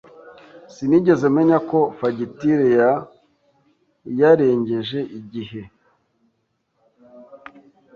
Sinigeze 0.73 1.25
menya 1.35 1.57
ko 1.69 1.79
fagitire 1.97 2.65
ya 2.79 2.91
yarengeje 4.19 4.99
igihe. 5.19 5.61